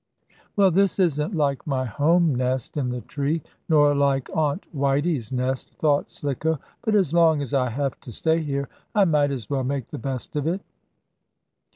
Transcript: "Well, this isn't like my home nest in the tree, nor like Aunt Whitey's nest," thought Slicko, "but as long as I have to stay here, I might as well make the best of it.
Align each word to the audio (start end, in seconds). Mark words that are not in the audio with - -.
"Well, 0.55 0.71
this 0.71 0.97
isn't 0.97 1.35
like 1.35 1.67
my 1.67 1.85
home 1.85 2.33
nest 2.33 2.75
in 2.75 2.89
the 2.89 3.01
tree, 3.01 3.43
nor 3.69 3.93
like 3.93 4.31
Aunt 4.35 4.65
Whitey's 4.75 5.31
nest," 5.31 5.75
thought 5.75 6.09
Slicko, 6.09 6.59
"but 6.81 6.95
as 6.95 7.13
long 7.13 7.39
as 7.39 7.53
I 7.53 7.69
have 7.69 7.99
to 8.01 8.11
stay 8.11 8.41
here, 8.41 8.67
I 8.95 9.05
might 9.05 9.29
as 9.29 9.47
well 9.47 9.63
make 9.63 9.89
the 9.89 9.99
best 9.99 10.35
of 10.35 10.47
it. 10.47 10.61